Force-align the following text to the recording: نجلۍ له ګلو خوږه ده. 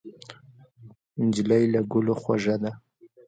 نجلۍ 1.25 1.63
له 1.73 1.79
ګلو 1.91 2.13
خوږه 2.21 2.55
ده. 2.61 2.71